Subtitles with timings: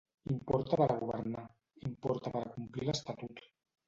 [0.35, 1.43] Importa per a governar,
[1.89, 3.45] importa per a complir l’estatut.